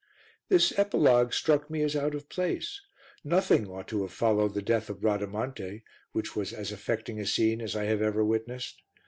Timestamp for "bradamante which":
4.99-6.35